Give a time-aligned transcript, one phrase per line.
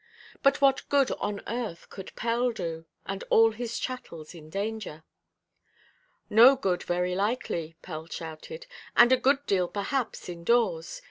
[0.41, 5.03] But what good on earth could Pell do, and all his chattels in danger?
[6.27, 8.65] "No good, very likely," Pell shouted,
[8.97, 10.99] "and a good deal perhaps in–doors!